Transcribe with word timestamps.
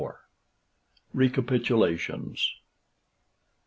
RECAPITULATIONS. 1.13 2.55